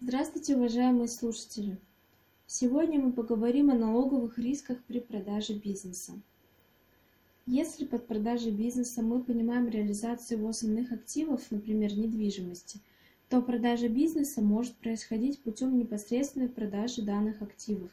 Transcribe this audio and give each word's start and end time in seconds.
Здравствуйте, 0.00 0.54
уважаемые 0.54 1.08
слушатели! 1.08 1.76
Сегодня 2.46 3.00
мы 3.00 3.10
поговорим 3.10 3.68
о 3.68 3.74
налоговых 3.74 4.38
рисках 4.38 4.78
при 4.84 5.00
продаже 5.00 5.54
бизнеса. 5.54 6.12
Если 7.46 7.84
под 7.84 8.06
продажей 8.06 8.52
бизнеса 8.52 9.02
мы 9.02 9.20
понимаем 9.20 9.68
реализацию 9.68 10.38
его 10.38 10.50
основных 10.50 10.92
активов, 10.92 11.50
например, 11.50 11.98
недвижимости, 11.98 12.78
то 13.28 13.42
продажа 13.42 13.88
бизнеса 13.88 14.40
может 14.40 14.76
происходить 14.76 15.42
путем 15.42 15.76
непосредственной 15.76 16.48
продажи 16.48 17.02
данных 17.02 17.42
активов, 17.42 17.90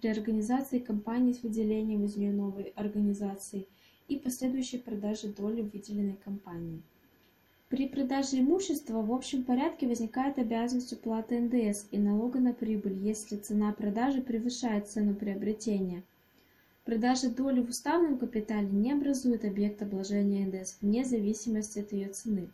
реорганизации 0.00 0.78
компании 0.78 1.32
с 1.32 1.42
выделением 1.42 2.04
из 2.04 2.14
нее 2.14 2.32
новой 2.32 2.72
организации 2.76 3.66
и 4.06 4.16
последующей 4.16 4.78
продажи 4.78 5.26
доли 5.26 5.62
выделенной 5.62 6.18
компании. 6.24 6.82
При 7.70 7.86
продаже 7.86 8.40
имущества 8.40 9.02
в 9.02 9.12
общем 9.12 9.44
порядке 9.44 9.86
возникает 9.86 10.38
обязанность 10.38 10.94
уплаты 10.94 11.38
НДС 11.38 11.84
и 11.90 11.98
налога 11.98 12.40
на 12.40 12.54
прибыль, 12.54 12.94
если 12.94 13.36
цена 13.36 13.72
продажи 13.72 14.22
превышает 14.22 14.88
цену 14.88 15.14
приобретения. 15.14 16.02
Продажа 16.86 17.28
доли 17.28 17.60
в 17.60 17.68
уставном 17.68 18.16
капитале 18.16 18.68
не 18.68 18.92
образует 18.92 19.44
объект 19.44 19.82
обложения 19.82 20.46
НДС 20.46 20.78
вне 20.80 21.04
зависимости 21.04 21.80
от 21.80 21.92
ее 21.92 22.08
цены. 22.08 22.48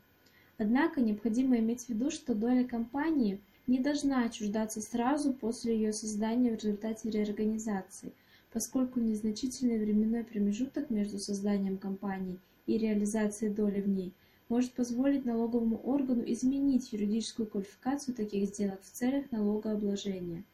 Однако 0.59 1.01
необходимо 1.01 1.59
иметь 1.59 1.85
в 1.85 1.91
виду, 1.91 2.11
что 2.11 2.35
доля 2.35 2.65
компании 2.65 3.41
не 3.69 3.79
должна 3.79 4.25
отчуждаться 4.25 4.81
сразу 4.81 5.33
после 5.33 5.77
ее 5.77 5.93
создания 5.93 6.51
в 6.51 6.57
результате 6.57 7.09
реорганизации, 7.09 8.13
поскольку 8.53 8.99
незначительный 8.99 9.79
временной 9.79 10.25
промежуток 10.25 10.91
между 10.91 11.21
созданием 11.21 11.79
компании 11.79 12.41
и 12.67 12.79
реализацией 12.79 13.53
доли 13.53 13.81
в 13.81 13.89
ней– 13.89 14.13
может 14.55 14.73
позволить 14.75 15.25
налоговому 15.25 15.81
органу 15.83 16.23
изменить 16.27 16.93
юридическую 16.93 17.49
квалификацию 17.49 18.15
таких 18.15 18.47
сделок 18.47 18.81
в 18.83 18.89
целях 18.89 19.33
налогообложения. 19.33 20.45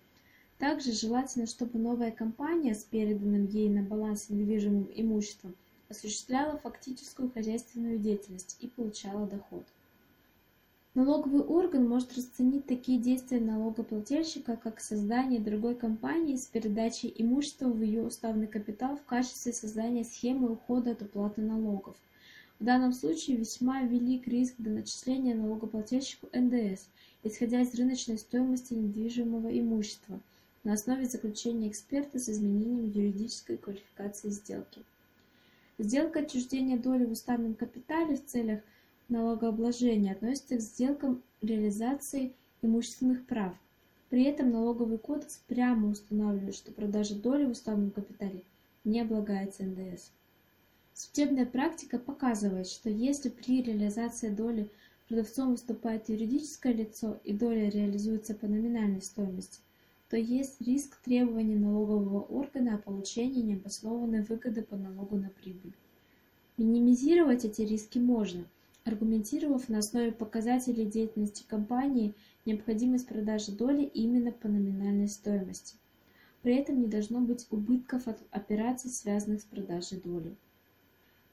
Также 0.56 0.92
желательно, 0.92 1.46
чтобы 1.46 1.78
новая 1.78 2.10
компания 2.10 2.74
с 2.74 2.82
переданным 2.82 3.44
ей 3.44 3.68
на 3.68 3.82
баланс 3.82 4.30
недвижимым 4.30 4.88
имуществом 4.94 5.54
осуществляла 5.90 6.56
фактическую 6.56 7.30
хозяйственную 7.30 7.98
деятельность 7.98 8.56
и 8.60 8.68
получала 8.68 9.26
доход. 9.26 9.66
Налоговый 10.94 11.42
орган 11.42 11.86
может 11.86 12.16
расценить 12.16 12.64
такие 12.64 12.98
действия 12.98 13.38
налогоплательщика, 13.38 14.56
как 14.56 14.80
создание 14.80 15.40
другой 15.40 15.74
компании 15.74 16.36
с 16.36 16.46
передачей 16.46 17.12
имущества 17.18 17.68
в 17.68 17.82
ее 17.82 18.02
уставный 18.06 18.46
капитал 18.46 18.96
в 18.96 19.02
качестве 19.02 19.52
создания 19.52 20.04
схемы 20.04 20.52
ухода 20.52 20.92
от 20.92 21.02
уплаты 21.02 21.42
налогов– 21.42 21.96
в 22.60 22.64
данном 22.64 22.92
случае 22.92 23.38
весьма 23.38 23.82
велик 23.82 24.28
риск 24.28 24.54
до 24.58 24.68
начисления 24.68 25.34
налогоплательщику 25.34 26.28
НДС, 26.34 26.88
исходя 27.24 27.62
из 27.62 27.74
рыночной 27.74 28.18
стоимости 28.18 28.74
недвижимого 28.74 29.48
имущества, 29.58 30.20
на 30.62 30.74
основе 30.74 31.06
заключения 31.06 31.70
эксперта 31.70 32.18
с 32.18 32.28
изменением 32.28 32.84
юридической 32.84 33.56
квалификации 33.56 34.28
сделки. 34.28 34.82
Сделка 35.78 36.20
отчуждения 36.20 36.76
доли 36.76 37.06
в 37.06 37.12
уставном 37.12 37.54
капитале 37.54 38.16
в 38.16 38.26
целях 38.26 38.60
налогообложения 39.08 40.12
относится 40.12 40.58
к 40.58 40.60
сделкам 40.60 41.22
реализации 41.40 42.34
имущественных 42.60 43.24
прав. 43.24 43.54
При 44.10 44.24
этом 44.24 44.50
налоговый 44.50 44.98
кодекс 44.98 45.40
прямо 45.46 45.88
устанавливает, 45.88 46.54
что 46.54 46.72
продажа 46.72 47.14
доли 47.14 47.46
в 47.46 47.52
уставном 47.52 47.90
капитале 47.90 48.42
не 48.84 49.00
облагается 49.00 49.62
НДС. 49.62 50.10
Судебная 50.94 51.46
практика 51.46 51.98
показывает, 51.98 52.66
что 52.66 52.90
если 52.90 53.28
при 53.28 53.62
реализации 53.62 54.28
доли 54.28 54.70
продавцом 55.08 55.52
выступает 55.52 56.08
юридическое 56.08 56.72
лицо 56.72 57.20
и 57.24 57.32
доля 57.32 57.68
реализуется 57.68 58.34
по 58.34 58.46
номинальной 58.46 59.02
стоимости, 59.02 59.60
то 60.08 60.16
есть 60.16 60.60
риск 60.60 61.00
требования 61.02 61.56
налогового 61.56 62.22
органа 62.22 62.74
о 62.74 62.78
получении 62.78 63.42
необоснованной 63.42 64.22
выгоды 64.22 64.62
по 64.62 64.76
налогу 64.76 65.16
на 65.16 65.30
прибыль. 65.30 65.72
Минимизировать 66.56 67.44
эти 67.44 67.62
риски 67.62 67.98
можно, 67.98 68.44
аргументировав 68.84 69.68
на 69.68 69.78
основе 69.78 70.12
показателей 70.12 70.84
деятельности 70.84 71.44
компании 71.46 72.14
необходимость 72.44 73.06
продажи 73.06 73.52
доли 73.52 73.84
именно 73.84 74.32
по 74.32 74.48
номинальной 74.48 75.08
стоимости. 75.08 75.76
При 76.42 76.56
этом 76.56 76.80
не 76.80 76.86
должно 76.88 77.20
быть 77.20 77.46
убытков 77.50 78.08
от 78.08 78.18
операций, 78.30 78.90
связанных 78.90 79.42
с 79.42 79.44
продажей 79.44 80.00
доли. 80.00 80.34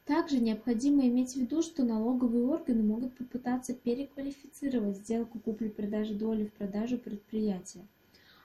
Также 0.07 0.39
необходимо 0.39 1.05
иметь 1.05 1.33
в 1.33 1.35
виду, 1.35 1.61
что 1.61 1.83
налоговые 1.83 2.45
органы 2.45 2.81
могут 2.81 3.17
попытаться 3.17 3.73
переквалифицировать 3.73 4.99
сделку 4.99 5.37
купли-продажи 5.37 6.13
доли 6.13 6.45
в 6.45 6.53
продажу 6.53 6.97
предприятия, 6.97 7.85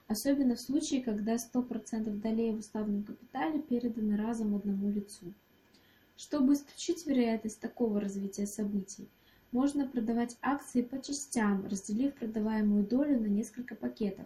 особенно 0.07 0.55
в 0.55 0.59
случае, 0.59 1.01
когда 1.01 1.35
100% 1.35 2.19
долей 2.19 2.51
в 2.51 2.59
уставном 2.59 3.03
капитале 3.03 3.61
переданы 3.61 4.17
разом 4.17 4.55
одному 4.55 4.91
лицу. 4.91 5.33
Чтобы 6.17 6.53
исключить 6.53 7.07
вероятность 7.07 7.61
такого 7.61 8.01
развития 8.01 8.45
событий, 8.45 9.07
можно 9.53 9.87
продавать 9.87 10.35
акции 10.41 10.81
по 10.81 11.01
частям, 11.01 11.65
разделив 11.65 12.13
продаваемую 12.15 12.85
долю 12.85 13.21
на 13.21 13.27
несколько 13.27 13.75
пакетов. 13.75 14.25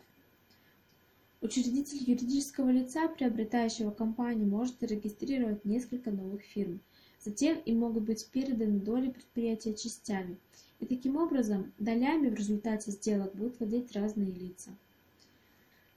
Учредитель 1.41 1.99
юридического 1.99 2.69
лица, 2.69 3.07
приобретающего 3.07 3.91
компанию, 3.91 4.47
может 4.47 4.79
зарегистрировать 4.79 5.65
несколько 5.65 6.11
новых 6.11 6.41
фирм– 6.41 6.79
Затем 7.27 7.59
им 7.65 7.79
могут 7.79 8.03
быть 8.03 8.25
переданы 8.27 8.79
доли 8.79 9.09
предприятия 9.09 9.73
частями, 9.73 10.37
и 10.79 10.85
таким 10.85 11.17
образом 11.17 11.73
долями 11.79 12.29
в 12.29 12.35
результате 12.35 12.91
сделок 12.91 13.35
будут 13.35 13.59
владеть 13.59 13.91
разные 13.93 14.31
лица. 14.31 14.71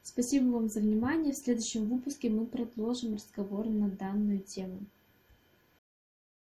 Спасибо 0.02 0.46
вам 0.50 0.68
за 0.68 0.80
внимание. 0.80 1.32
В 1.32 1.36
следующем 1.36 1.84
выпуске 1.84 2.30
мы 2.30 2.46
продолжим 2.46 3.14
разговор 3.14 3.66
на 3.66 3.88
данную 3.88 4.40
тему. 4.40 4.80